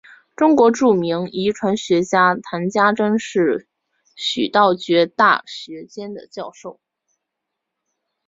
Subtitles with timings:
[0.35, 3.67] 中国著名遗传学家谈家桢是
[4.15, 6.79] 徐道觉大学期间的教授。